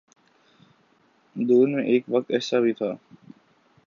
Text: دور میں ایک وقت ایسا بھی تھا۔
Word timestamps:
دور 1.35 1.67
میں 1.67 1.83
ایک 1.83 2.03
وقت 2.07 2.31
ایسا 2.31 2.59
بھی 2.59 2.73
تھا۔ 2.73 2.91